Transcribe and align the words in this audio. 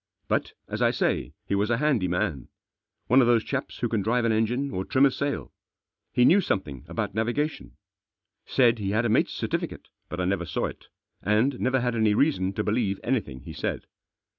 But, 0.27 0.53
as 0.67 0.81
I 0.81 0.89
say, 0.89 1.35
he 1.45 1.53
was 1.53 1.69
a 1.69 1.77
handy 1.77 2.07
man. 2.07 2.47
One 3.05 3.21
of 3.21 3.27
those 3.27 3.43
chaps 3.43 3.77
who 3.77 3.87
can 3.87 4.01
drive 4.01 4.25
an 4.25 4.31
engine 4.31 4.71
or 4.71 4.83
trim 4.83 5.05
a 5.05 5.11
sail. 5.11 5.51
He 6.11 6.25
knew 6.25 6.41
some 6.41 6.61
thing 6.61 6.83
about 6.87 7.13
navigation. 7.13 7.77
Said 8.47 8.79
he 8.79 8.89
had 8.89 9.05
a 9.05 9.09
mate's 9.09 9.31
cer 9.31 9.47
tificate, 9.49 9.89
but 10.09 10.19
I 10.19 10.25
never 10.25 10.47
saw 10.47 10.65
it, 10.65 10.87
and 11.21 11.59
never 11.59 11.81
had 11.81 11.93
any 11.93 12.15
reason 12.15 12.51
to 12.53 12.63
believe 12.63 12.99
anything 13.03 13.41
he 13.41 13.53
said. 13.53 13.85